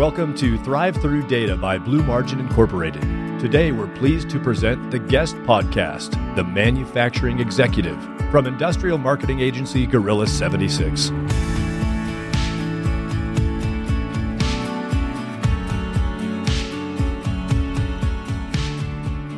[0.00, 3.02] Welcome to Thrive Through Data by Blue Margin Incorporated.
[3.38, 9.84] Today, we're pleased to present the guest podcast, The Manufacturing Executive, from industrial marketing agency
[9.84, 11.10] Gorilla 76.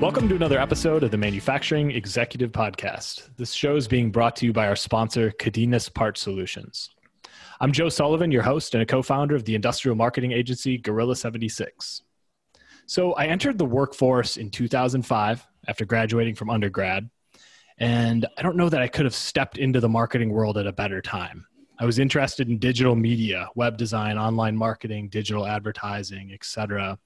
[0.00, 3.30] Welcome to another episode of the Manufacturing Executive Podcast.
[3.36, 6.90] This show is being brought to you by our sponsor, Cadenas Part Solutions.
[7.62, 11.14] I'm Joe Sullivan, your host and a co founder of the industrial marketing agency Gorilla
[11.14, 12.02] 76.
[12.86, 17.08] So, I entered the workforce in 2005 after graduating from undergrad,
[17.78, 20.72] and I don't know that I could have stepped into the marketing world at a
[20.72, 21.46] better time.
[21.78, 26.98] I was interested in digital media, web design, online marketing, digital advertising, etc.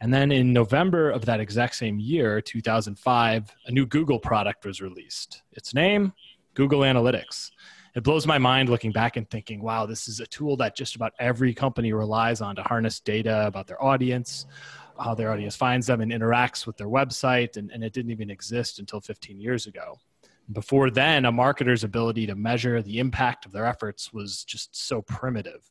[0.00, 4.80] And then in November of that exact same year, 2005, a new Google product was
[4.80, 5.42] released.
[5.54, 6.12] Its name,
[6.54, 7.50] Google Analytics
[7.98, 10.94] it blows my mind looking back and thinking, wow, this is a tool that just
[10.94, 14.46] about every company relies on to harness data about their audience,
[15.00, 17.56] how their audience finds them and interacts with their website.
[17.56, 19.98] And, and it didn't even exist until 15 years ago.
[20.52, 25.02] Before then, a marketer's ability to measure the impact of their efforts was just so
[25.02, 25.68] primitive.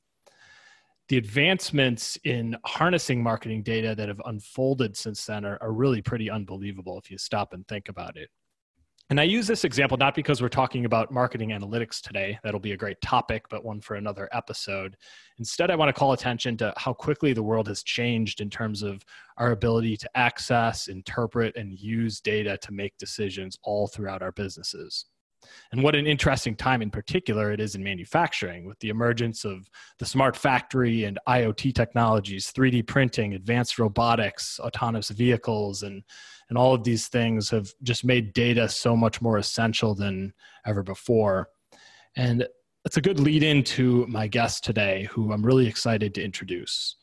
[1.08, 6.30] The advancements in harnessing marketing data that have unfolded since then are, are really pretty
[6.30, 8.30] unbelievable if you stop and think about it.
[9.10, 12.74] And I use this example not because we're talking about marketing analytics today, that'll be
[12.74, 14.98] a great topic, but one for another episode.
[15.40, 18.84] Instead, I want to call attention to how quickly the world has changed in terms
[18.84, 19.02] of
[19.38, 25.06] our ability to access, interpret, and use data to make decisions all throughout our businesses.
[25.72, 29.70] And what an interesting time in particular it is in manufacturing with the emergence of
[30.00, 36.04] the smart factory and IoT technologies, 3D printing, advanced robotics, autonomous vehicles, and,
[36.50, 40.34] and all of these things have just made data so much more essential than
[40.66, 41.50] ever before.
[42.16, 42.48] And
[42.86, 46.96] it's a good lead in to my guest today, who I'm really excited to introduce.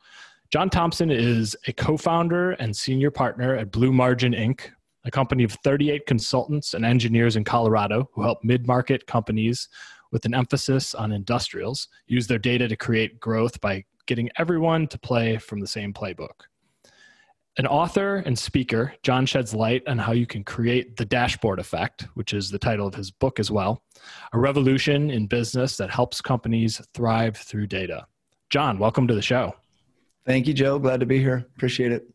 [0.50, 4.70] John Thompson is a co founder and senior partner at Blue Margin Inc.,
[5.04, 9.68] a company of 38 consultants and engineers in Colorado who help mid market companies
[10.12, 14.98] with an emphasis on industrials use their data to create growth by getting everyone to
[14.98, 16.46] play from the same playbook.
[17.56, 22.08] An author and speaker, John sheds light on how you can create the dashboard effect,
[22.14, 23.82] which is the title of his book as well,
[24.32, 28.06] a revolution in business that helps companies thrive through data.
[28.50, 29.54] John, welcome to the show.
[30.26, 30.78] Thank you, Joe.
[30.78, 31.46] Glad to be here.
[31.56, 32.13] Appreciate it.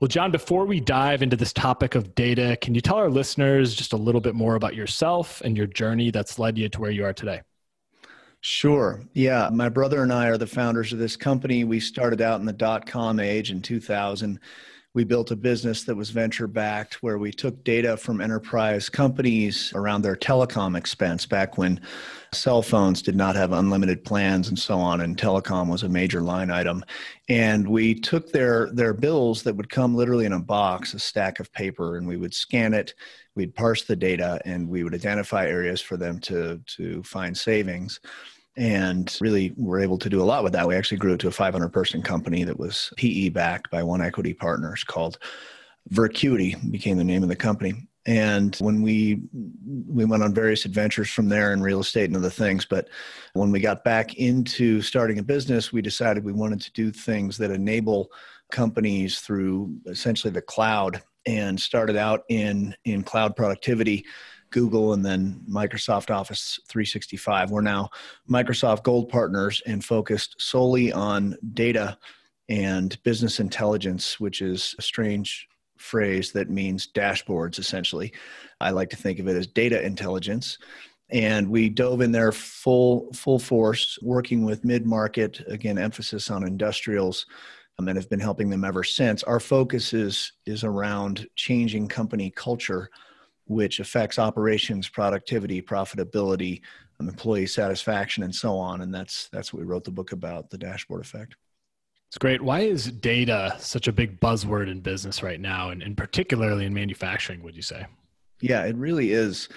[0.00, 3.74] Well, John, before we dive into this topic of data, can you tell our listeners
[3.74, 6.92] just a little bit more about yourself and your journey that's led you to where
[6.92, 7.42] you are today?
[8.40, 9.00] Sure.
[9.14, 9.50] Yeah.
[9.52, 11.64] My brother and I are the founders of this company.
[11.64, 14.38] We started out in the dot com age in 2000
[14.94, 19.72] we built a business that was venture backed where we took data from enterprise companies
[19.74, 21.80] around their telecom expense back when
[22.32, 26.22] cell phones did not have unlimited plans and so on and telecom was a major
[26.22, 26.82] line item.
[27.28, 31.38] And we took their their bills that would come literally in a box a stack
[31.38, 32.94] of paper and we would scan it
[33.34, 38.00] we'd parse the data and we would identify areas for them to to find savings
[38.58, 40.66] and really we were able to do a lot with that.
[40.66, 44.02] We actually grew it to a 500 person company that was PE backed by one
[44.02, 45.18] equity partners called
[45.90, 47.88] Vircuity became the name of the company.
[48.04, 49.22] And when we
[49.86, 52.88] we went on various adventures from there in real estate and other things, but
[53.34, 57.38] when we got back into starting a business, we decided we wanted to do things
[57.38, 58.10] that enable
[58.50, 64.04] companies through essentially the cloud and started out in in cloud productivity
[64.50, 67.50] Google and then Microsoft Office 365.
[67.50, 67.90] We're now
[68.28, 71.98] Microsoft Gold partners and focused solely on data
[72.48, 78.12] and business intelligence, which is a strange phrase that means dashboards essentially.
[78.60, 80.58] I like to think of it as data intelligence.
[81.10, 86.46] And we dove in there full full force, working with mid market, again, emphasis on
[86.46, 87.24] industrials,
[87.78, 89.22] um, and have been helping them ever since.
[89.22, 92.90] Our focus is is around changing company culture
[93.48, 96.60] which affects operations, productivity, profitability,
[97.00, 98.82] um, employee satisfaction, and so on.
[98.82, 101.36] And that's that's what we wrote the book about, the dashboard effect.
[102.08, 102.40] It's great.
[102.40, 106.72] Why is data such a big buzzword in business right now, and, and particularly in
[106.72, 107.42] manufacturing?
[107.42, 107.86] Would you say?
[108.40, 109.48] Yeah, it really is.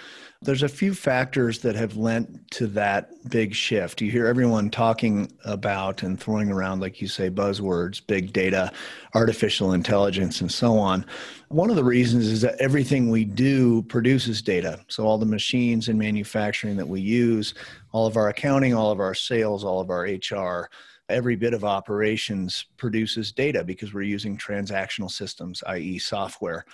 [0.44, 4.02] There's a few factors that have lent to that big shift.
[4.02, 8.72] You hear everyone talking about and throwing around, like you say, buzzwords, big data,
[9.14, 11.06] artificial intelligence, and so on.
[11.50, 14.84] One of the reasons is that everything we do produces data.
[14.88, 17.54] So, all the machines in manufacturing that we use,
[17.92, 20.72] all of our accounting, all of our sales, all of our HR,
[21.08, 26.66] every bit of operations produces data because we're using transactional systems, i.e., software.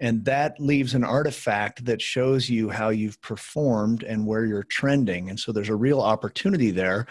[0.00, 5.28] And that leaves an artifact that shows you how you've performed and where you're trending.
[5.28, 7.06] And so there's a real opportunity there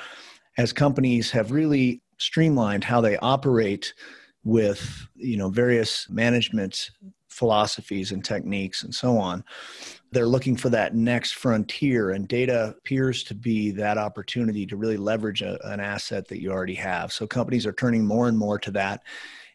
[0.57, 3.93] as companies have really streamlined how they operate
[4.43, 6.91] with you know various management
[7.27, 9.43] philosophies and techniques and so on
[10.11, 14.97] they're looking for that next frontier and data appears to be that opportunity to really
[14.97, 18.57] leverage a, an asset that you already have so companies are turning more and more
[18.57, 19.03] to that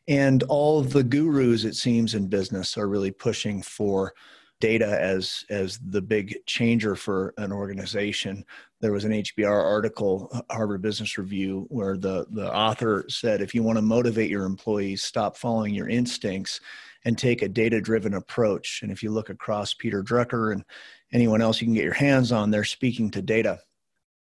[0.08, 4.12] and all the gurus it seems in business are really pushing for
[4.60, 8.44] data as as the big changer for an organization
[8.80, 13.54] there was an hbr article uh, harvard business review where the the author said if
[13.54, 16.60] you want to motivate your employees stop following your instincts
[17.04, 18.80] and take a data driven approach.
[18.82, 20.64] And if you look across Peter Drucker and
[21.12, 23.60] anyone else you can get your hands on, they're speaking to data.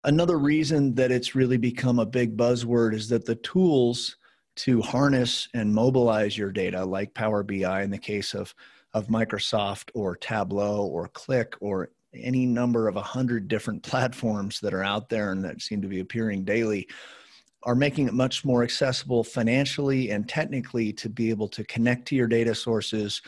[0.05, 4.17] Another reason that it's really become a big buzzword is that the tools
[4.55, 8.55] to harness and mobilize your data, like Power BI in the case of,
[8.95, 14.75] of Microsoft or Tableau or Qlik or any number of a hundred different platforms that
[14.75, 16.89] are out there and that seem to be appearing daily,
[17.65, 22.17] are making it much more accessible financially and technically to be able to connect to
[22.17, 23.23] your data sources,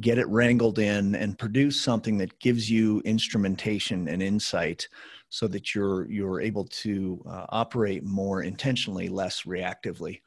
[0.00, 4.88] get it wrangled in, and produce something that gives you instrumentation and insight
[5.30, 10.20] so that you're you're able to uh, operate more intentionally, less reactively.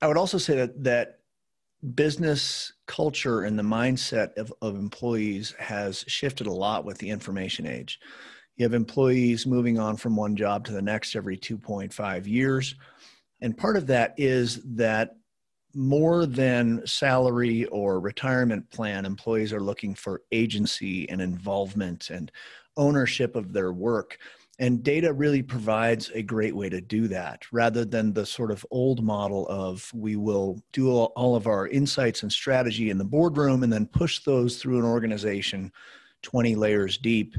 [0.00, 1.18] I would also say that that
[1.94, 7.66] business culture and the mindset of, of employees has shifted a lot with the information
[7.66, 8.00] age.
[8.56, 12.74] You have employees moving on from one job to the next every 2.5 years.
[13.40, 15.14] And part of that is that
[15.74, 22.32] more than salary or retirement plan, employees are looking for agency and involvement and
[22.76, 24.18] ownership of their work.
[24.60, 28.66] And data really provides a great way to do that rather than the sort of
[28.72, 33.62] old model of we will do all of our insights and strategy in the boardroom
[33.62, 35.70] and then push those through an organization
[36.22, 37.36] 20 layers deep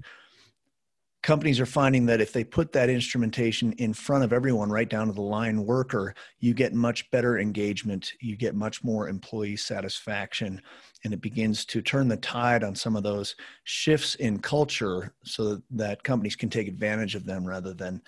[1.21, 5.07] companies are finding that if they put that instrumentation in front of everyone right down
[5.07, 10.62] to the line worker you get much better engagement you get much more employee satisfaction
[11.04, 15.62] and it begins to turn the tide on some of those shifts in culture so
[15.71, 18.01] that companies can take advantage of them rather than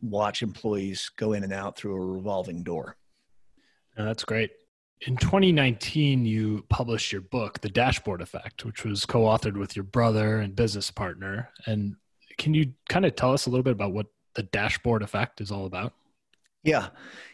[0.00, 2.96] watch employees go in and out through a revolving door.
[3.96, 4.50] That's great.
[5.02, 10.38] In 2019 you published your book the dashboard effect which was co-authored with your brother
[10.38, 11.96] and business partner and
[12.38, 15.50] can you kind of tell us a little bit about what the dashboard effect is
[15.50, 15.92] all about?
[16.62, 16.88] Yeah.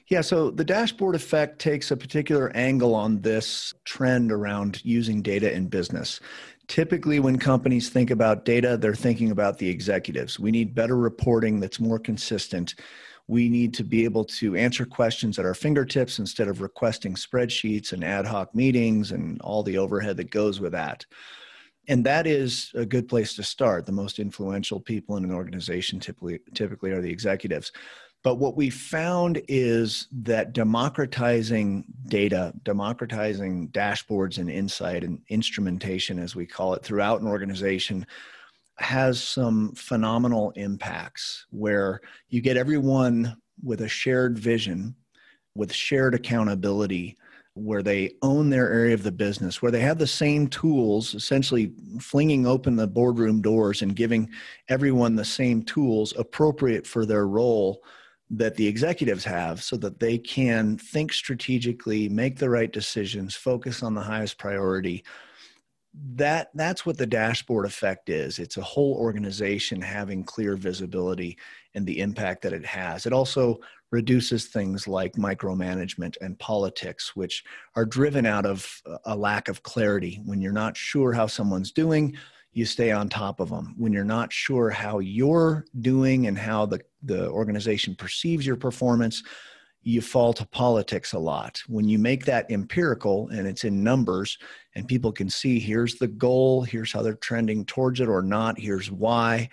[0.09, 0.21] Yeah.
[0.21, 5.69] So the dashboard effect takes a particular angle on this trend around using data in
[5.69, 6.21] business.
[6.69, 10.39] Typically, when companies think about data, they're thinking about the executives.
[10.39, 12.75] We need better reporting that's more consistent.
[13.27, 17.93] We need to be able to answer questions at our fingertips instead of requesting spreadsheets
[17.93, 21.07] and ad hoc meetings and all the overhead that goes with that
[21.89, 23.87] and that is a good place to start.
[23.87, 27.73] The most influential people in an organization typically typically are the executives.
[28.23, 36.37] But what we found is that democratizing data democratizing dashboards and insight and instrumentation as
[36.37, 38.07] we call it throughout an organization
[38.79, 44.95] has some phenomenal impacts where you get everyone with a shared vision
[45.55, 47.19] with shared accountability
[47.55, 51.73] where they own their area of the business, where they have the same tools, essentially
[52.01, 54.31] flinging open the boardroom doors and giving
[54.69, 57.83] everyone the same tools appropriate for their role
[58.31, 63.83] that the executives have so that they can think strategically, make the right decisions, focus
[63.83, 65.05] on the highest priority.
[66.15, 68.39] That that's what the dashboard effect is.
[68.39, 71.37] It's a whole organization having clear visibility
[71.75, 73.07] and the impact that it has.
[73.07, 73.59] It also
[73.91, 77.45] reduces things like micromanagement and politics, which
[77.77, 78.67] are driven out of
[79.05, 80.21] a lack of clarity.
[80.25, 82.17] When you're not sure how someone's doing,
[82.53, 83.75] you stay on top of them.
[83.79, 89.23] When you're not sure how you're doing and how the, the organization perceives your performance,
[89.83, 91.61] you fall to politics a lot.
[91.67, 94.39] When you make that empirical and it's in numbers
[94.75, 98.59] and people can see here's the goal, here's how they're trending towards it or not,
[98.59, 99.49] here's why,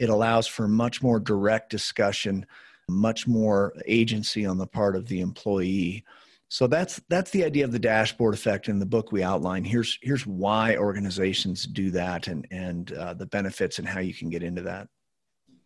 [0.00, 2.44] it allows for much more direct discussion
[2.90, 6.04] much more agency on the part of the employee.
[6.48, 9.64] So that's that's the idea of the dashboard effect in the book we outline.
[9.64, 14.30] Here's here's why organizations do that and and uh, the benefits and how you can
[14.30, 14.88] get into that.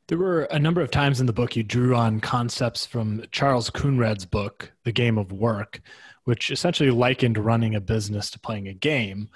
[0.09, 3.71] There were a number of times in the book you drew on concepts from Charles
[3.71, 5.81] Coonradt's book, The Game of Work,
[6.25, 9.31] which essentially likened running a business to playing a game.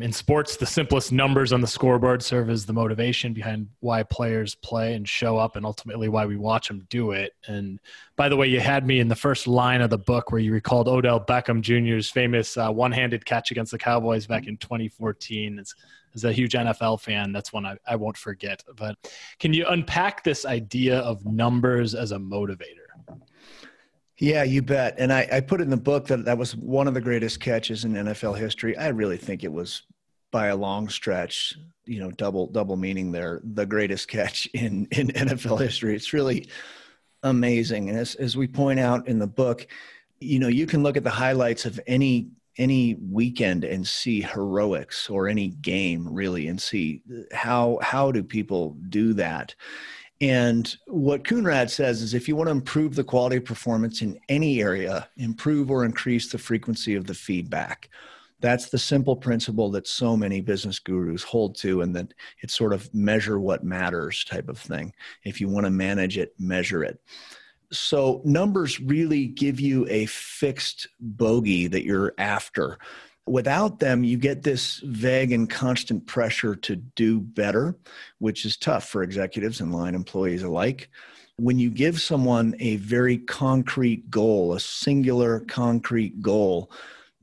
[0.00, 4.56] In sports, the simplest numbers on the scoreboard serve as the motivation behind why players
[4.56, 7.32] play and show up, and ultimately why we watch them do it.
[7.46, 7.78] And
[8.16, 10.52] by the way, you had me in the first line of the book where you
[10.52, 15.60] recalled Odell Beckham Jr.'s famous uh, one handed catch against the Cowboys back in 2014.
[15.60, 15.74] As,
[16.14, 18.64] as a huge NFL fan, that's one I, I won't forget.
[18.76, 18.96] But
[19.38, 22.83] can you unpack this idea of numbers as a motivator?
[24.18, 24.94] Yeah, you bet.
[24.98, 27.84] And I, I put in the book that that was one of the greatest catches
[27.84, 28.76] in NFL history.
[28.76, 29.82] I really think it was
[30.30, 31.54] by a long stretch,
[31.84, 35.96] you know, double double meaning there, the greatest catch in in NFL history.
[35.96, 36.48] It's really
[37.24, 37.88] amazing.
[37.88, 39.66] And as as we point out in the book,
[40.20, 45.10] you know, you can look at the highlights of any any weekend and see heroics
[45.10, 47.02] or any game really and see
[47.32, 49.54] how how do people do that
[50.24, 54.18] and what Coonradt says is if you want to improve the quality of performance in
[54.30, 57.90] any area, improve or increase the frequency of the feedback.
[58.40, 62.72] That's the simple principle that so many business gurus hold to, and that it's sort
[62.72, 64.94] of measure what matters type of thing.
[65.24, 66.98] If you want to manage it, measure it.
[67.70, 72.78] So, numbers really give you a fixed bogey that you're after.
[73.26, 77.74] Without them, you get this vague and constant pressure to do better,
[78.18, 80.90] which is tough for executives and line employees alike.
[81.36, 86.70] When you give someone a very concrete goal, a singular concrete goal,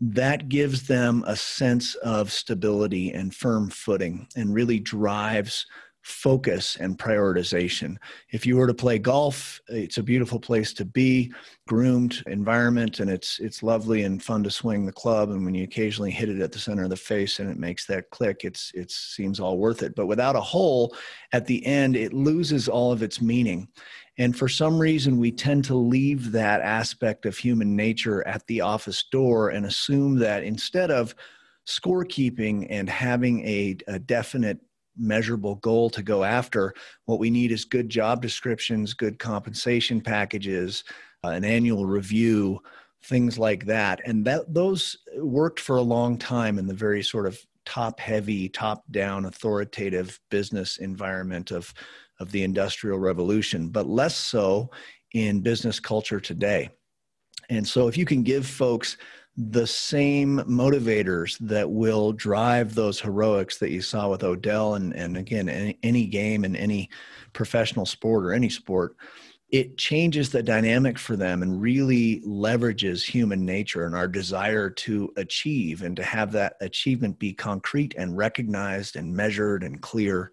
[0.01, 5.67] that gives them a sense of stability and firm footing and really drives
[6.01, 7.95] focus and prioritization.
[8.31, 11.31] If you were to play golf, it's a beautiful place to be,
[11.67, 15.29] groomed environment, and it's it's lovely and fun to swing the club.
[15.29, 17.85] And when you occasionally hit it at the center of the face and it makes
[17.85, 19.95] that click, it's it seems all worth it.
[19.95, 20.95] But without a hole
[21.33, 23.67] at the end, it loses all of its meaning.
[24.17, 28.61] And for some reason, we tend to leave that aspect of human nature at the
[28.61, 31.15] office door and assume that instead of
[31.67, 34.59] scorekeeping and having a, a definite
[35.01, 36.73] measurable goal to go after,
[37.05, 40.83] what we need is good job descriptions, good compensation packages,
[41.23, 42.59] uh, an annual review,
[43.03, 43.99] things like that.
[44.05, 48.49] And that those worked for a long time in the very sort of top heavy,
[48.49, 51.73] top down authoritative business environment of
[52.19, 54.69] of the industrial revolution, but less so
[55.13, 56.69] in business culture today.
[57.49, 58.97] And so, if you can give folks
[59.37, 65.17] the same motivators that will drive those heroics that you saw with Odell, and, and
[65.17, 66.89] again, any, any game in any
[67.33, 68.95] professional sport or any sport,
[69.49, 75.11] it changes the dynamic for them and really leverages human nature and our desire to
[75.17, 80.31] achieve and to have that achievement be concrete and recognized and measured and clear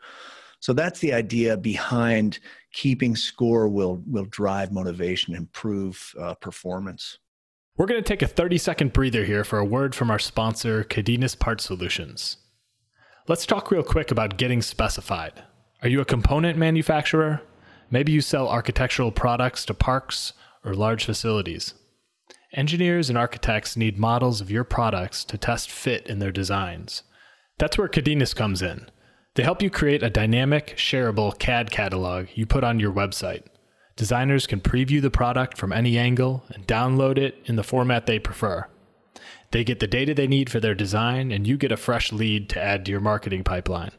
[0.60, 2.40] so that's the idea behind
[2.72, 7.18] keeping score will will drive motivation, improve uh, performance.
[7.78, 10.82] We're going to take a 30 second breather here for a word from our sponsor,
[10.82, 12.38] Cadenas Part Solutions.
[13.28, 15.44] Let's talk real quick about getting specified.
[15.80, 17.40] Are you a component manufacturer?
[17.88, 20.32] Maybe you sell architectural products to parks
[20.64, 21.74] or large facilities.
[22.52, 27.04] Engineers and architects need models of your products to test fit in their designs.
[27.58, 28.90] That's where Cadenas comes in.
[29.36, 33.44] They help you create a dynamic, shareable CAD catalog you put on your website.
[33.98, 38.20] Designers can preview the product from any angle and download it in the format they
[38.20, 38.64] prefer.
[39.50, 42.48] They get the data they need for their design, and you get a fresh lead
[42.50, 43.90] to add to your marketing pipeline.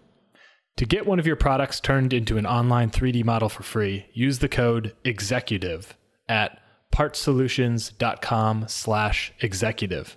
[0.77, 4.39] To get one of your products turned into an online 3D model for free, use
[4.39, 5.97] the code EXECUTIVE
[6.29, 6.61] at
[6.93, 10.15] partsolutions.com slash executive.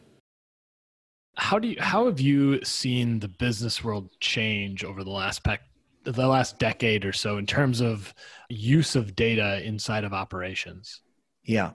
[1.38, 5.42] how do you how have you seen the business world change over the last
[6.04, 8.14] the last decade or so in terms of
[8.48, 11.00] use of data inside of operations?
[11.44, 11.72] Yeah.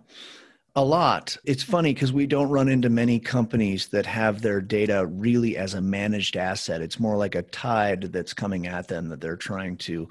[0.75, 1.35] A lot.
[1.43, 5.73] It's funny because we don't run into many companies that have their data really as
[5.73, 6.81] a managed asset.
[6.81, 10.07] It's more like a tide that's coming at them that they're trying to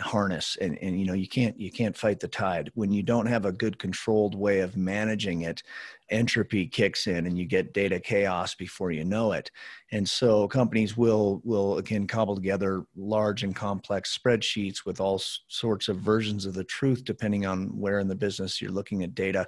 [0.00, 2.70] harness and, and you know you can't you can't fight the tide.
[2.74, 5.62] When you don't have a good controlled way of managing it
[6.10, 9.50] entropy kicks in and you get data chaos before you know it.
[9.90, 15.88] And so companies will will again cobble together large and complex spreadsheets with all sorts
[15.88, 19.46] of versions of the truth depending on where in the business you're looking at data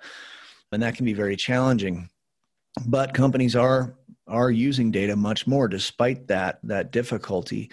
[0.73, 2.09] and that can be very challenging.
[2.87, 3.95] But companies are
[4.27, 7.71] are using data much more despite that that difficulty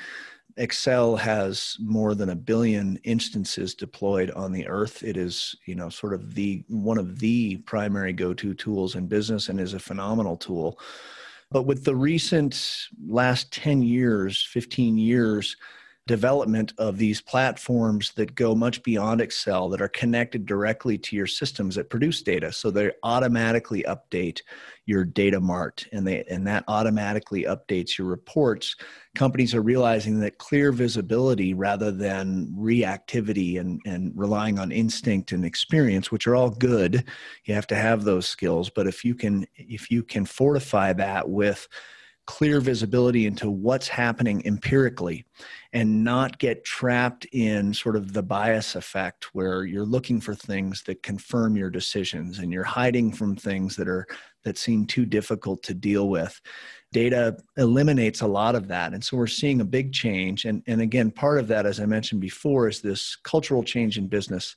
[0.57, 5.03] Excel has more than a billion instances deployed on the earth.
[5.03, 9.49] It is, you know, sort of the one of the primary go-to tools in business
[9.49, 10.79] and is a phenomenal tool.
[11.51, 15.57] But with the recent last 10 years, 15 years,
[16.07, 21.27] development of these platforms that go much beyond Excel that are connected directly to your
[21.27, 22.51] systems that produce data.
[22.51, 24.41] So they automatically update
[24.87, 28.75] your data mart and they and that automatically updates your reports.
[29.13, 35.45] Companies are realizing that clear visibility rather than reactivity and, and relying on instinct and
[35.45, 37.05] experience, which are all good.
[37.45, 38.71] You have to have those skills.
[38.71, 41.67] But if you can if you can fortify that with
[42.27, 45.25] clear visibility into what's happening empirically
[45.73, 50.83] and not get trapped in sort of the bias effect where you're looking for things
[50.83, 54.05] that confirm your decisions and you're hiding from things that are
[54.43, 56.39] that seem too difficult to deal with.
[56.91, 58.93] Data eliminates a lot of that.
[58.93, 60.45] And so we're seeing a big change.
[60.45, 64.07] And and again part of that as i mentioned before is this cultural change in
[64.07, 64.55] business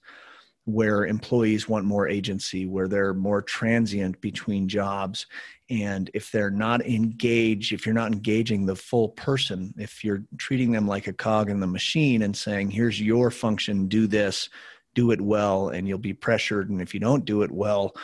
[0.65, 5.27] where employees want more agency, where they're more transient between jobs.
[5.71, 10.73] And if they're not engaged, if you're not engaging the full person, if you're treating
[10.73, 14.51] them like a cog in the machine and saying, here's your function, do this,
[14.95, 16.69] do it well, and you'll be pressured.
[16.69, 17.95] And if you don't do it well,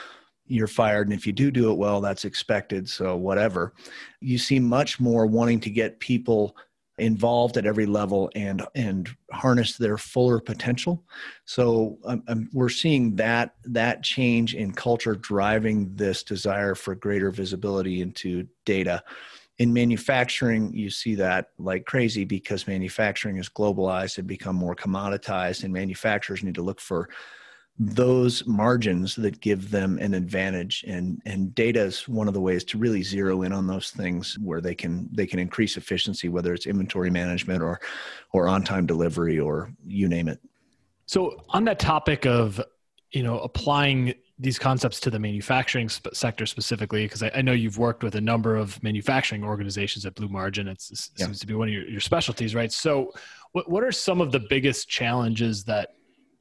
[0.47, 1.09] you're fired.
[1.09, 2.89] And if you do do it well, that's expected.
[2.89, 3.75] So, whatever.
[4.21, 6.57] You see much more wanting to get people
[7.01, 11.05] involved at every level and and harness their fuller potential.
[11.45, 17.31] So um, um, we're seeing that that change in culture driving this desire for greater
[17.31, 19.03] visibility into data.
[19.59, 25.65] In manufacturing you see that like crazy because manufacturing is globalized and become more commoditized
[25.65, 27.09] and manufacturers need to look for
[27.83, 30.85] those margins that give them an advantage.
[30.87, 34.39] And and data is one of the ways to really zero in on those things
[34.39, 37.81] where they can they can increase efficiency whether it's inventory management or
[38.33, 40.41] or on time delivery or you name it.
[41.07, 42.61] So on that topic of
[43.13, 47.53] you know applying these concepts to the manufacturing sp- sector specifically because I, I, know
[47.53, 50.67] you've worked with a number of manufacturing organizations at blue margin.
[50.67, 51.27] It yeah.
[51.27, 52.73] seems to be one of your, your specialties right?
[52.73, 53.13] So
[53.53, 55.91] what, what are some of the biggest challenges that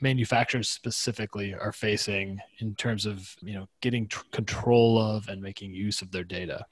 [0.01, 5.73] manufacturers specifically are facing in terms of you know getting tr- control of and making
[5.73, 6.65] use of their data?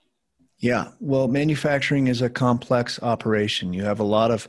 [0.60, 0.90] Yeah.
[1.00, 3.74] Well manufacturing is a complex operation.
[3.74, 4.48] You have a lot of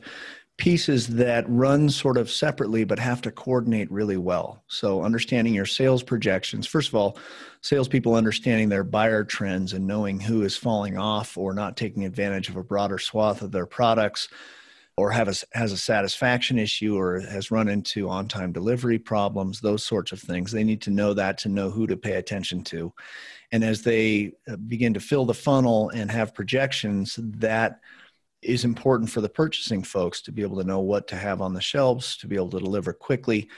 [0.57, 4.61] pieces that run sort of separately but have to coordinate really well.
[4.67, 7.17] So understanding your sales projections first of all
[7.61, 12.49] salespeople understanding their buyer trends and knowing who is falling off or not taking advantage
[12.49, 14.29] of a broader swath of their products
[14.99, 19.61] or have a, has a satisfaction issue or has run into on time delivery problems,
[19.61, 20.51] those sorts of things.
[20.51, 22.93] They need to know that to know who to pay attention to.
[23.53, 27.79] And as they uh, begin to fill the funnel and have projections, that
[28.41, 31.53] is important for the purchasing folks to be able to know what to have on
[31.53, 33.49] the shelves, to be able to deliver quickly.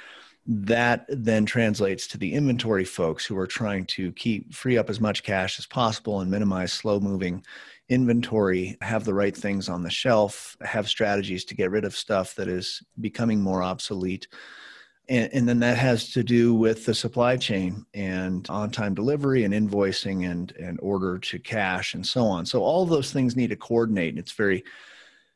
[0.47, 4.99] That then translates to the inventory folks who are trying to keep free up as
[4.99, 7.43] much cash as possible and minimize slow moving
[7.89, 12.33] inventory, have the right things on the shelf, have strategies to get rid of stuff
[12.35, 14.27] that is becoming more obsolete.
[15.09, 19.53] And, and, then that has to do with the supply chain and on-time delivery and
[19.53, 22.45] invoicing and, and order to cash and so on.
[22.45, 24.09] So all those things need to coordinate.
[24.09, 24.63] And It's very,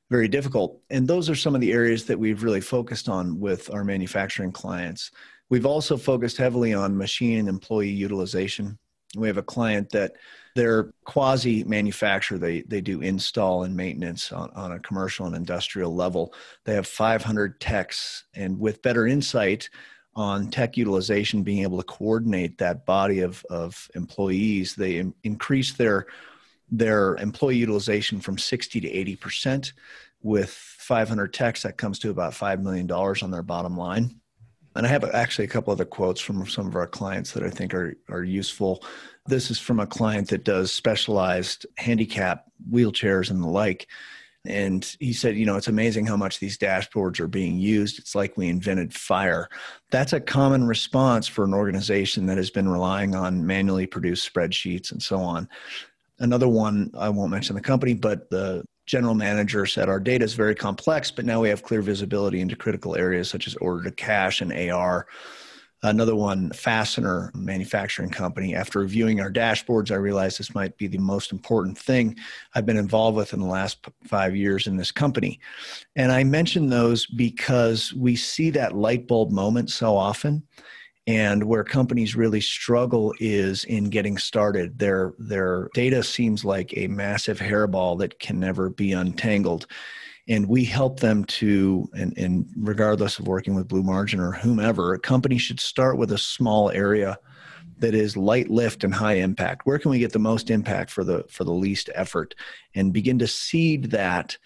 [0.10, 0.82] very difficult.
[0.90, 4.52] And those are some of the areas that we've really focused on with our manufacturing
[4.52, 5.12] clients.
[5.50, 8.78] We've also focused heavily on machine and employee utilization.
[9.16, 10.14] We have a client that
[10.56, 12.38] they're quasi manufacturer.
[12.38, 16.34] They they do install and maintenance on, on a commercial and industrial level.
[16.66, 19.70] They have 500 techs, and with better insight
[20.16, 25.74] on tech utilization, being able to coordinate that body of of employees, they in, increase
[25.74, 26.08] their
[26.70, 29.74] their employee utilization from 60 to 80 percent.
[30.22, 34.20] With 500 techs, that comes to about five million dollars on their bottom line.
[34.76, 37.50] And I have actually a couple other quotes from some of our clients that I
[37.50, 38.84] think are, are useful.
[39.26, 43.88] This is from a client that does specialized handicap wheelchairs and the like.
[44.46, 47.98] And he said, you know, it's amazing how much these dashboards are being used.
[47.98, 49.50] It's like we invented fire.
[49.92, 54.92] That's a common response for an organization that has been relying on manually produced spreadsheets
[54.92, 55.50] and so on.
[56.20, 60.34] Another one, I won't mention the company, but the general manager said our data is
[60.34, 63.92] very complex, but now we have clear visibility into critical areas such as order to
[63.92, 65.08] cash and AR.
[65.84, 68.56] Another one, fastener manufacturing company.
[68.56, 72.18] After reviewing our dashboards, I realized this might be the most important thing
[72.56, 75.40] I've been involved with in the last five years in this company.
[75.96, 80.44] And I mention those because we see that light bulb moment so often
[81.08, 84.80] and where companies really struggle is in getting started.
[84.80, 89.68] Their their data seems like a massive hairball that can never be untangled.
[90.28, 94.94] And we help them to and, and regardless of working with blue margin or whomever
[94.94, 97.20] a company should start with a small area
[97.80, 99.66] that is light lift and high impact.
[99.66, 102.34] Where can we get the most impact for the for the least effort?
[102.74, 104.38] And begin to seed that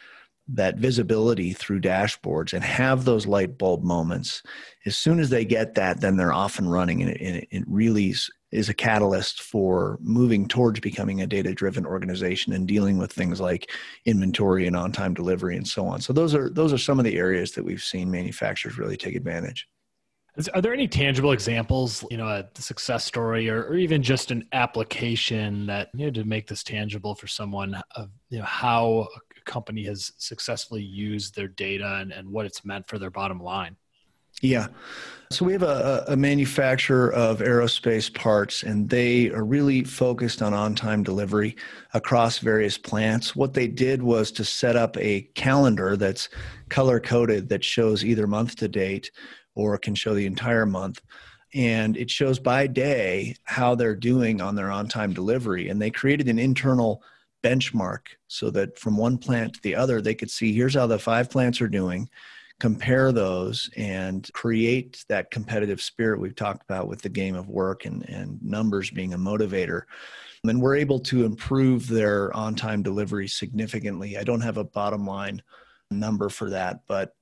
[0.54, 4.42] that visibility through dashboards and have those light bulb moments.
[4.86, 7.64] As soon as they get that then they're off and running and it, and it
[7.68, 8.16] really
[8.52, 13.40] is, a catalyst for moving towards becoming a data driven organization and dealing with things
[13.40, 13.70] like
[14.06, 16.02] inventory and on time delivery and so on.
[16.02, 19.16] So those are those are some of the areas that we've seen manufacturers really take
[19.16, 19.68] advantage.
[20.54, 24.48] Are there any tangible examples, you know, a success story or, or even just an
[24.54, 29.29] application that you know to make this tangible for someone of you know how a
[29.50, 33.76] company has successfully used their data and, and what it's meant for their bottom line?
[34.42, 34.68] Yeah.
[35.32, 40.54] So we have a, a, manufacturer of aerospace parts, and they are really focused on
[40.54, 41.56] on time delivery
[41.94, 43.36] across various plants.
[43.36, 46.30] What they did was to set up a calendar that's
[46.70, 49.12] color coded that shows either month to date
[49.56, 51.02] or can show the entire month.
[51.54, 55.70] And it shows by day how they're doing on their on time delivery.
[55.70, 57.04] And they created an internal
[57.44, 61.00] benchmark so that from one plant to the other, they could see here's how the
[61.00, 62.10] five plants are doing
[62.60, 67.86] compare those and create that competitive spirit we've talked about with the game of work
[67.86, 69.84] and, and numbers being a motivator.
[70.44, 74.18] And we're able to improve their on time delivery significantly.
[74.18, 75.42] I don't have a bottom line
[75.90, 77.14] number for that, but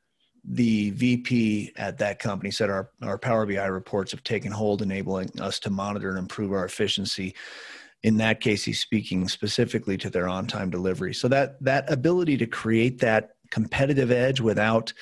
[0.44, 5.30] the VP at that company said our, our Power BI reports have taken hold, enabling
[5.40, 7.36] us to monitor and improve our efficiency.
[8.04, 11.14] In that case, he's speaking specifically to their on time delivery.
[11.14, 14.94] So that that ability to create that competitive edge without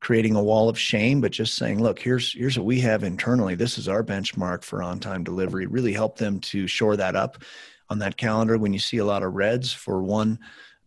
[0.00, 3.54] creating a wall of shame, but just saying, look, here's here's what we have internally.
[3.54, 5.66] This is our benchmark for on-time delivery.
[5.66, 7.42] Really help them to shore that up
[7.88, 8.58] on that calendar.
[8.58, 10.38] When you see a lot of reds for one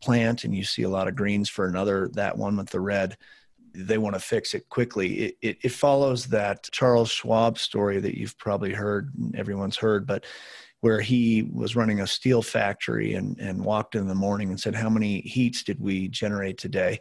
[0.02, 3.18] plant and you see a lot of greens for another, that one with the red,
[3.74, 5.20] they want to fix it quickly.
[5.20, 10.26] It, it, it follows that Charles Schwab story that you've probably heard, everyone's heard, but
[10.82, 14.76] where he was running a steel factory and, and walked in the morning and said,
[14.76, 17.00] How many heats did we generate today?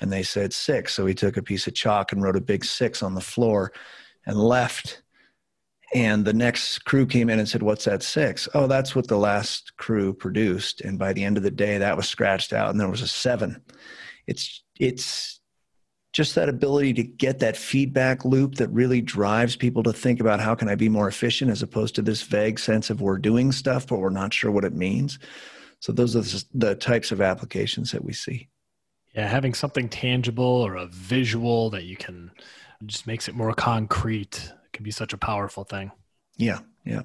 [0.00, 0.94] And they said six.
[0.94, 3.72] So he took a piece of chalk and wrote a big six on the floor
[4.26, 5.02] and left.
[5.94, 8.48] And the next crew came in and said, What's that six?
[8.54, 10.80] Oh, that's what the last crew produced.
[10.82, 13.08] And by the end of the day, that was scratched out and there was a
[13.08, 13.60] seven.
[14.26, 15.35] It's, it's,
[16.16, 20.40] just that ability to get that feedback loop that really drives people to think about
[20.40, 23.52] how can I be more efficient as opposed to this vague sense of we're doing
[23.52, 25.18] stuff, but we're not sure what it means.
[25.80, 28.48] So those are the types of applications that we see.
[29.14, 32.30] Yeah, having something tangible or a visual that you can
[32.86, 35.92] just makes it more concrete can be such a powerful thing.
[36.38, 37.02] Yeah, yeah.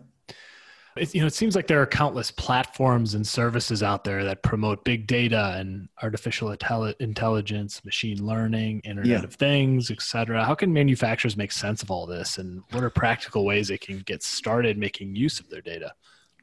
[0.97, 4.43] It, you know, it seems like there are countless platforms and services out there that
[4.43, 6.51] promote big data and artificial
[6.99, 9.23] intelligence, machine learning, Internet yeah.
[9.23, 10.43] of Things, etc.
[10.43, 13.99] How can manufacturers make sense of all this, and what are practical ways they can
[13.99, 15.93] get started making use of their data?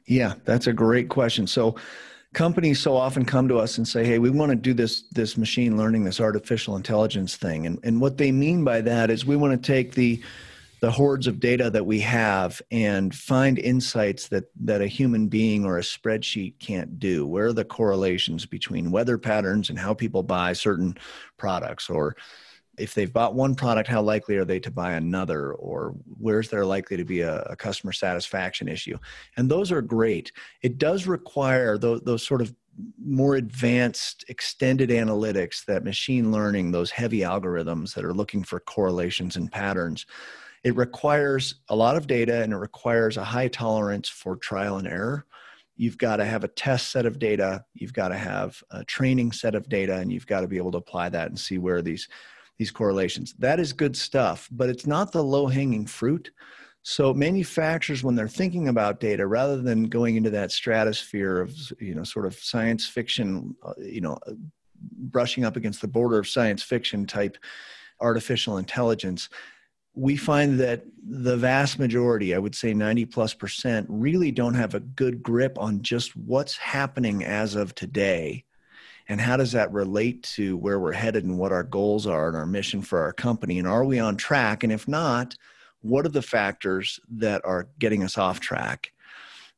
[0.05, 1.45] Yeah, that's a great question.
[1.45, 1.75] So,
[2.33, 5.37] companies so often come to us and say, "Hey, we want to do this this
[5.37, 9.35] machine learning, this artificial intelligence thing," and and what they mean by that is we
[9.35, 10.19] want to take the
[10.81, 15.65] the hordes of data that we have and find insights that that a human being
[15.65, 17.25] or a spreadsheet can't do.
[17.25, 20.97] Where are the correlations between weather patterns and how people buy certain
[21.37, 21.89] products?
[21.89, 22.15] Or
[22.77, 25.53] if they've bought one product how likely are they to buy another?
[25.53, 28.97] Or where's there likely to be a, a customer satisfaction issue?
[29.35, 30.31] And those are great.
[30.61, 32.53] It does require those, those sort of
[33.03, 39.35] more advanced extended analytics that machine learning those heavy algorithms that are looking for correlations
[39.35, 40.05] and patterns
[40.63, 44.87] it requires a lot of data and it requires a high tolerance for trial and
[44.87, 45.25] error.
[45.77, 49.31] You've got to have a test set of data, you've got to have a training
[49.31, 51.81] set of data, and you've got to be able to apply that and see where
[51.81, 52.07] these
[52.57, 53.33] these correlations.
[53.39, 56.29] That is good stuff, but it's not the low hanging fruit.
[56.83, 61.95] So manufacturers, when they're thinking about data, rather than going into that stratosphere of you
[61.95, 64.17] know sort of science fiction, uh, you know,
[64.81, 67.37] brushing up against the border of science fiction type
[68.01, 69.29] artificial intelligence,
[69.95, 74.75] we find that the vast majority, I would say 90 plus percent, really don't have
[74.75, 78.45] a good grip on just what's happening as of today.
[79.07, 82.37] And how does that relate to where we're headed and what our goals are and
[82.37, 83.57] our mission for our company?
[83.57, 84.63] And are we on track?
[84.63, 85.35] And if not
[85.81, 88.91] what are the factors that are getting us off track?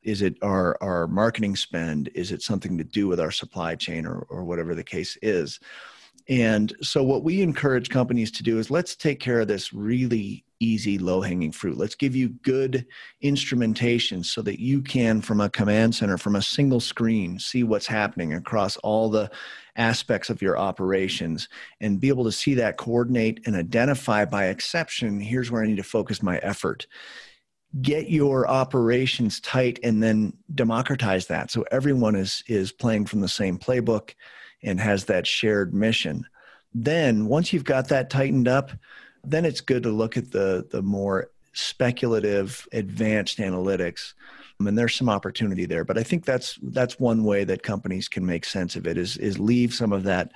[0.04, 2.10] Is it our our marketing spend?
[2.16, 5.60] Is it something to do with our supply chain or, or whatever the case is
[6.32, 10.46] and so, what we encourage companies to do is let's take care of this really
[10.62, 11.78] easy, low hanging fruit.
[11.78, 12.86] Let's give you good
[13.20, 17.86] instrumentation so that you can, from a command center, from a single screen, see what's
[17.86, 19.30] happening across all the
[19.76, 21.50] aspects of your operations
[21.82, 25.78] and be able to see that, coordinate, and identify by exception here's where I need
[25.78, 26.88] to focus my effort.
[27.82, 31.52] Get your operations tight and then democratize that.
[31.52, 34.14] So everyone is is playing from the same playbook
[34.64, 36.26] and has that shared mission.
[36.74, 38.72] Then once you've got that tightened up,
[39.24, 44.14] then it's good to look at the the more speculative advanced analytics
[44.68, 48.26] and there's some opportunity there but i think that's that's one way that companies can
[48.26, 50.32] make sense of it is is leave some of that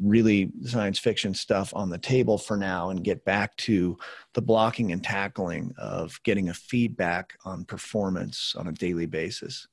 [0.00, 3.96] really science fiction stuff on the table for now and get back to
[4.34, 9.68] the blocking and tackling of getting a feedback on performance on a daily basis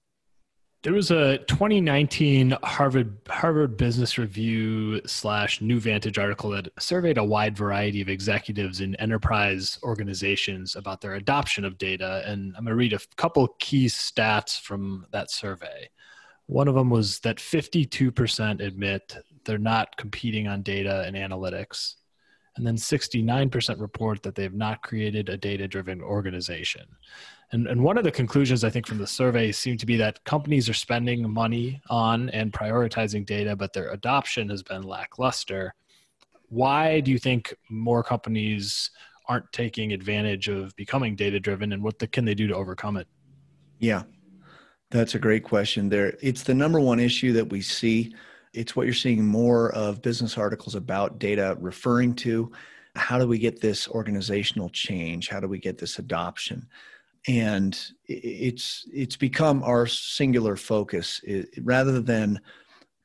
[0.85, 7.23] there was a 2019 Harvard Harvard Business Review slash New Vantage article that surveyed a
[7.23, 12.73] wide variety of executives in enterprise organizations about their adoption of data, and I'm going
[12.73, 15.89] to read a couple key stats from that survey.
[16.45, 21.95] One of them was that 52% admit they're not competing on data and analytics,
[22.57, 26.85] and then 69% report that they have not created a data-driven organization.
[27.51, 30.23] And, and one of the conclusions I think from the survey seemed to be that
[30.23, 35.73] companies are spending money on and prioritizing data, but their adoption has been lackluster.
[36.49, 38.91] Why do you think more companies
[39.27, 42.97] aren't taking advantage of becoming data driven and what the, can they do to overcome
[42.97, 43.08] it?
[43.79, 44.03] Yeah,
[44.91, 46.17] that's a great question there.
[46.21, 48.15] It's the number one issue that we see.
[48.53, 52.51] It's what you're seeing more of business articles about data referring to.
[52.95, 55.27] How do we get this organizational change?
[55.27, 56.67] How do we get this adoption?
[57.27, 62.39] And it's it's become our singular focus it, rather than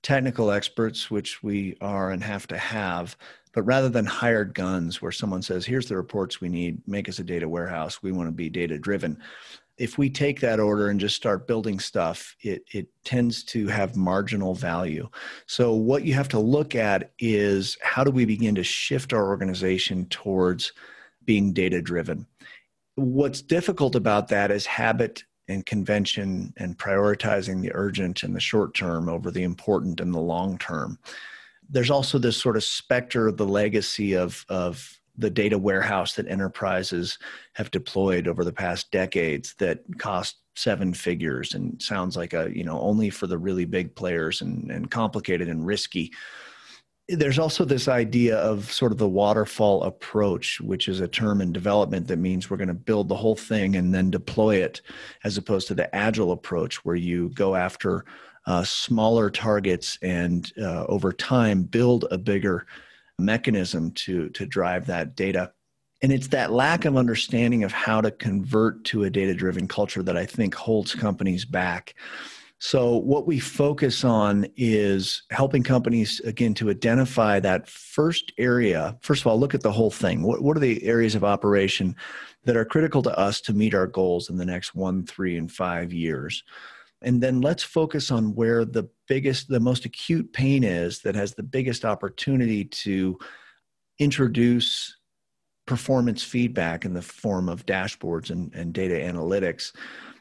[0.02, 3.16] technical experts which we are and have to have
[3.52, 6.80] but rather than hired guns where someone says here's the reports we need.
[6.86, 8.02] Make us a data warehouse.
[8.02, 9.20] We want to be data driven
[9.76, 13.96] if we take that order and just start building stuff it it tends to have
[13.96, 15.08] marginal value.
[15.46, 19.26] So what you have to look at is how do we begin to shift our
[19.26, 20.72] organization towards
[21.24, 22.26] being data driven
[22.96, 28.74] what's difficult about that is habit and convention and prioritizing the urgent and the short
[28.74, 30.98] term over the important and the long term.
[31.68, 36.28] There's also this sort of specter of the legacy of, of the data warehouse that
[36.28, 37.18] enterprises
[37.54, 42.64] have deployed over the past decades that cost seven figures and sounds like a you
[42.64, 46.12] know only for the really big players and, and complicated and risky
[47.16, 51.52] there's also this idea of sort of the waterfall approach, which is a term in
[51.52, 54.80] development that means we're going to build the whole thing and then deploy it,
[55.24, 58.04] as opposed to the agile approach where you go after
[58.46, 62.66] uh, smaller targets and uh, over time build a bigger
[63.18, 65.52] mechanism to to drive that data.
[66.02, 70.02] And it's that lack of understanding of how to convert to a data driven culture
[70.02, 71.94] that I think holds companies back.
[72.62, 78.98] So, what we focus on is helping companies, again, to identify that first area.
[79.00, 80.22] First of all, look at the whole thing.
[80.22, 81.96] What, what are the areas of operation
[82.44, 85.50] that are critical to us to meet our goals in the next one, three, and
[85.50, 86.44] five years?
[87.00, 91.32] And then let's focus on where the biggest, the most acute pain is that has
[91.32, 93.18] the biggest opportunity to
[93.98, 94.98] introduce
[95.66, 99.72] performance feedback in the form of dashboards and, and data analytics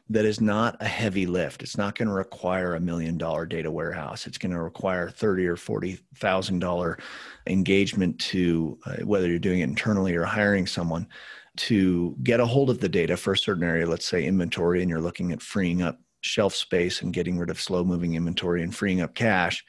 [0.10, 1.62] that is not a heavy lift.
[1.62, 4.26] It's not going to require a million dollar data warehouse.
[4.26, 6.98] It's going to require thirty or forty thousand dollar
[7.48, 11.08] engagement to uh, whether you're doing it internally or hiring someone
[11.58, 13.88] to get a hold of the data for a certain area.
[13.88, 17.62] Let's say inventory, and you're looking at freeing up shelf space and getting rid of
[17.62, 19.64] slow moving inventory and freeing up cash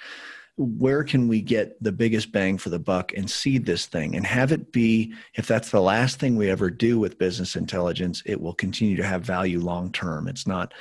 [0.57, 4.27] where can we get the biggest bang for the buck and seed this thing and
[4.27, 8.41] have it be if that's the last thing we ever do with business intelligence it
[8.41, 10.29] will continue to have value long term.
[10.29, 10.75] It's not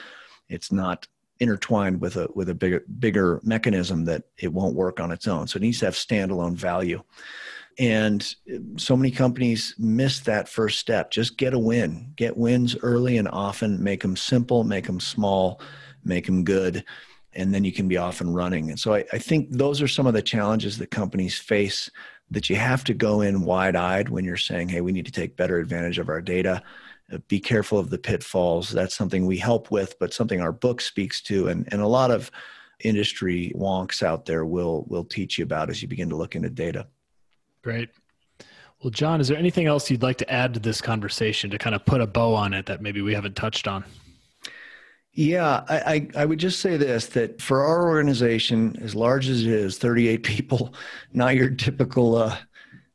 [0.50, 1.08] it's not
[1.40, 5.48] intertwined with a with a bigger bigger mechanism that it won't work on its own.
[5.48, 7.02] So it needs to have standalone value.
[7.78, 8.36] And
[8.76, 11.12] so many companies miss that first step.
[11.12, 12.12] Just get a win.
[12.18, 13.82] Get wins early and often.
[13.82, 15.62] Make them simple make them small
[16.04, 16.84] make them good
[17.34, 18.70] and then you can be off and running.
[18.70, 21.90] And so I, I think those are some of the challenges that companies face
[22.32, 25.12] that you have to go in wide eyed when you're saying, hey, we need to
[25.12, 26.62] take better advantage of our data.
[27.12, 28.70] Uh, be careful of the pitfalls.
[28.70, 31.48] That's something we help with, but something our book speaks to.
[31.48, 32.30] And, and a lot of
[32.82, 36.50] industry wonks out there will, will teach you about as you begin to look into
[36.50, 36.88] data.
[37.64, 37.90] Great.
[38.82, 41.76] Well, John, is there anything else you'd like to add to this conversation to kind
[41.76, 43.84] of put a bow on it that maybe we haven't touched on?
[45.14, 49.42] Yeah, I, I, I, would just say this that for our organization, as large as
[49.42, 50.74] it is, 38 people,
[51.14, 52.38] not your typical uh,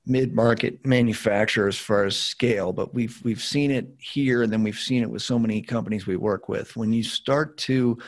[0.07, 4.79] mid-market manufacturer as far as scale, but we've we've seen it here, and then we've
[4.79, 6.77] seen it with so many companies we work with.
[6.77, 7.99] When you start to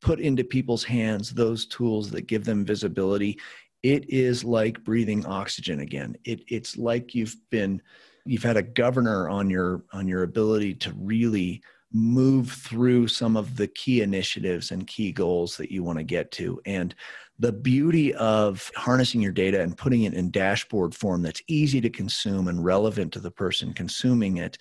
[0.00, 3.40] put into people's hands those tools that give them visibility,
[3.82, 6.16] it is like breathing oxygen again.
[6.24, 7.80] It, it's like you've been
[8.26, 11.62] you've had a governor on your on your ability to really
[11.94, 16.30] move through some of the key initiatives and key goals that you want to get
[16.32, 16.60] to.
[16.66, 16.94] And
[17.38, 21.88] the beauty of harnessing your data and putting it in dashboard form that's easy to
[21.88, 24.58] consume and relevant to the person consuming it.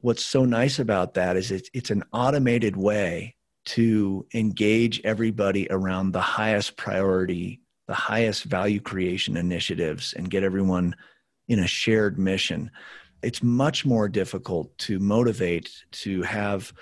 [0.00, 6.12] What's so nice about that is it's, it's an automated way to engage everybody around
[6.12, 10.94] the highest priority, the highest value creation initiatives, and get everyone
[11.48, 12.70] in a shared mission.
[13.24, 16.72] It's much more difficult to motivate to have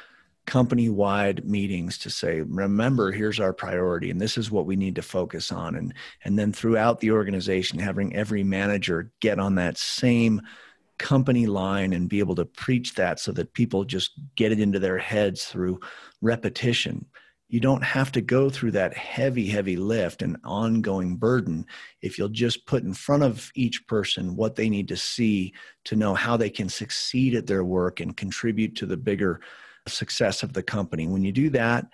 [0.46, 4.96] company wide meetings to say remember here's our priority and this is what we need
[4.96, 9.78] to focus on and and then throughout the organization having every manager get on that
[9.78, 10.42] same
[10.98, 14.80] company line and be able to preach that so that people just get it into
[14.80, 15.78] their heads through
[16.22, 17.06] repetition
[17.52, 21.66] you don't have to go through that heavy, heavy lift and ongoing burden
[22.00, 25.52] if you'll just put in front of each person what they need to see
[25.84, 29.38] to know how they can succeed at their work and contribute to the bigger
[29.86, 31.06] success of the company.
[31.06, 31.88] When you do that,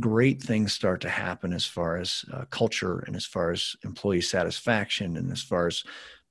[0.00, 4.22] great things start to happen as far as uh, culture and as far as employee
[4.22, 5.84] satisfaction and as far as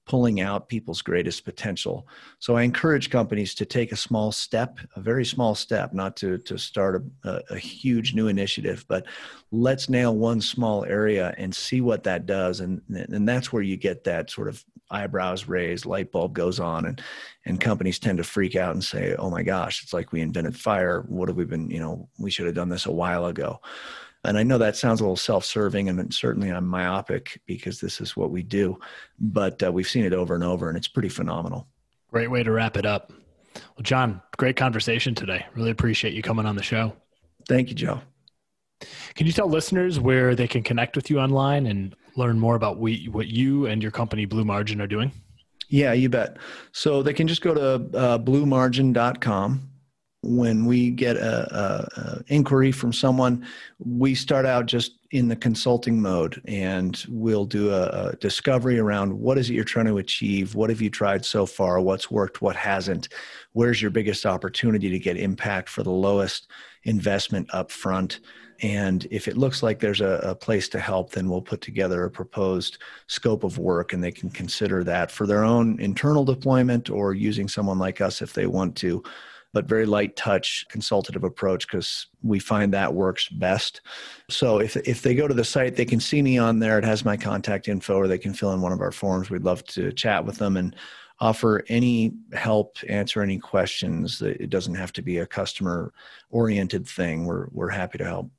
[0.05, 2.07] pulling out people's greatest potential.
[2.39, 6.37] So I encourage companies to take a small step, a very small step, not to,
[6.39, 9.05] to start a, a, huge new initiative, but
[9.51, 12.59] let's nail one small area and see what that does.
[12.59, 16.85] And, and that's where you get that sort of eyebrows raised, light bulb goes on,
[16.85, 17.01] and,
[17.45, 20.55] and companies tend to freak out and say, oh my gosh, it's like we invented
[20.57, 21.05] fire.
[21.07, 23.59] What have we been, you know, we should have done this a while ago.
[24.25, 27.99] And I know that sounds a little self serving, and certainly I'm myopic because this
[27.99, 28.79] is what we do,
[29.19, 31.67] but uh, we've seen it over and over, and it's pretty phenomenal.
[32.09, 33.11] Great way to wrap it up.
[33.55, 35.45] Well, John, great conversation today.
[35.55, 36.93] Really appreciate you coming on the show.
[37.47, 38.01] Thank you, Joe.
[39.15, 42.77] Can you tell listeners where they can connect with you online and learn more about
[42.77, 45.11] what you and your company Blue Margin are doing?
[45.69, 46.37] Yeah, you bet.
[46.71, 49.69] So they can just go to uh, bluemargin.com
[50.23, 53.45] when we get a, a, a, inquiry from someone
[53.79, 59.11] we start out just in the consulting mode and we'll do a, a, discovery around
[59.13, 60.55] what is it you're trying to achieve?
[60.55, 61.79] What have you tried so far?
[61.81, 62.41] What's worked?
[62.41, 63.09] What hasn't?
[63.51, 66.49] Where's your biggest opportunity to get impact for the lowest
[66.85, 68.21] investment up front
[68.61, 72.05] and if it looks like there's a, a place to help then we'll put together
[72.05, 76.89] a proposed scope of work and they can consider that for their own internal deployment
[76.89, 79.01] or using someone like us if they want to
[79.53, 83.81] but very light touch consultative approach because we find that works best.
[84.29, 86.79] So if if they go to the site, they can see me on there.
[86.79, 89.29] It has my contact info, or they can fill in one of our forms.
[89.29, 90.75] We'd love to chat with them and
[91.19, 94.21] offer any help, answer any questions.
[94.21, 95.93] It doesn't have to be a customer
[96.31, 97.25] oriented thing.
[97.25, 98.31] We're we're happy to help.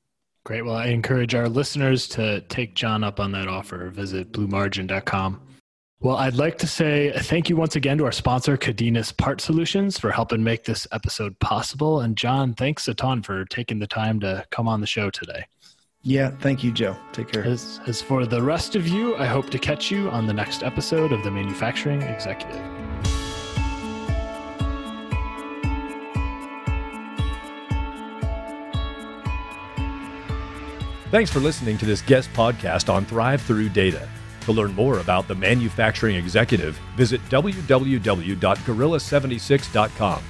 [0.45, 0.63] Great.
[0.63, 3.89] Well, I encourage our listeners to take John up on that offer.
[3.89, 5.41] Visit bluemargin.com.
[6.01, 9.99] Well, I'd like to say thank you once again to our sponsor, Cadenas Part Solutions,
[9.99, 12.01] for helping make this episode possible.
[12.01, 15.47] And John, thanks a ton for taking the time to come on the show today.
[16.03, 16.95] Yeah, thank you, Joe.
[17.13, 17.43] Take care.
[17.43, 20.63] As, as for the rest of you, I hope to catch you on the next
[20.63, 22.63] episode of The Manufacturing Executive.
[31.11, 34.07] Thanks for listening to this guest podcast on Thrive Through Data.
[34.45, 40.23] To learn more about the manufacturing executive, visit www.gorilla76.com.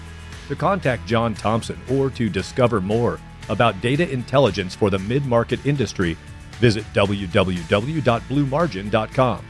[0.49, 5.65] To contact John Thompson or to discover more about data intelligence for the mid market
[5.67, 6.17] industry,
[6.61, 9.45] visit www.bluemargin.com.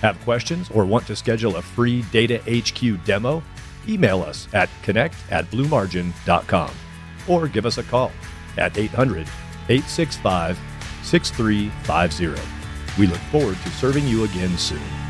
[0.00, 3.42] Have questions or want to schedule a free Data HQ demo?
[3.88, 6.70] Email us at connect at bluemargin.com
[7.28, 8.12] or give us a call
[8.58, 9.26] at 800
[9.68, 10.58] 865
[11.02, 12.63] 6350.
[12.96, 15.03] We look forward to serving you again soon.